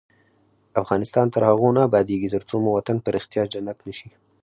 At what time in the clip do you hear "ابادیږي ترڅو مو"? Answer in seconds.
1.89-2.69